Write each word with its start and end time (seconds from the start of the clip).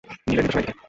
নীলের 0.27 0.43
নির্দেশনা 0.43 0.61
এদিকে। 0.61 0.73